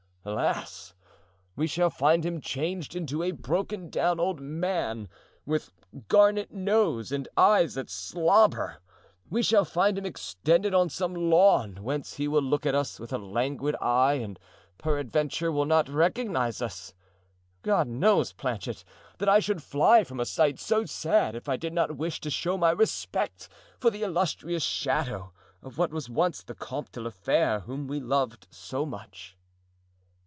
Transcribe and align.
Alas! 0.23 0.93
we 1.55 1.65
shall 1.65 1.89
find 1.89 2.23
him 2.23 2.39
changed 2.39 2.95
into 2.95 3.23
a 3.23 3.31
broken 3.31 3.89
down 3.89 4.19
old 4.19 4.39
man, 4.39 5.09
with 5.47 5.71
garnet 6.09 6.51
nose 6.51 7.11
and 7.11 7.27
eyes 7.35 7.73
that 7.73 7.89
slobber; 7.89 8.77
we 9.31 9.41
shall 9.41 9.65
find 9.65 9.97
him 9.97 10.05
extended 10.05 10.75
on 10.75 10.89
some 10.91 11.15
lawn, 11.15 11.77
whence 11.81 12.17
he 12.17 12.27
will 12.27 12.43
look 12.43 12.67
at 12.67 12.75
us 12.75 12.99
with 12.99 13.11
a 13.11 13.17
languid 13.17 13.75
eye 13.81 14.13
and 14.13 14.39
peradventure 14.77 15.51
will 15.51 15.65
not 15.65 15.89
recognize 15.89 16.61
us. 16.61 16.93
God 17.63 17.87
knows, 17.87 18.31
Planchet, 18.31 18.83
that 19.17 19.27
I 19.27 19.39
should 19.39 19.63
fly 19.63 20.03
from 20.03 20.19
a 20.19 20.25
sight 20.25 20.59
so 20.59 20.85
sad 20.85 21.33
if 21.33 21.49
I 21.49 21.57
did 21.57 21.73
not 21.73 21.97
wish 21.97 22.21
to 22.21 22.29
show 22.29 22.59
my 22.59 22.69
respect 22.69 23.49
for 23.79 23.89
the 23.89 24.03
illustrious 24.03 24.61
shadow 24.61 25.33
of 25.63 25.79
what 25.79 25.91
was 25.91 26.11
once 26.11 26.43
the 26.43 26.53
Comte 26.53 26.91
de 26.91 27.01
la 27.01 27.09
Fere, 27.09 27.61
whom 27.61 27.87
we 27.87 27.99
loved 27.99 28.45
so 28.51 28.85
much." 28.85 29.35